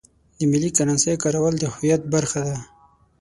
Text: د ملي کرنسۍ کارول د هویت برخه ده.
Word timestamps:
د 0.37 0.39
ملي 0.51 0.69
کرنسۍ 0.77 1.15
کارول 1.23 1.53
د 1.59 1.63
هویت 1.73 2.01
برخه 2.13 2.39
ده. 2.47 2.57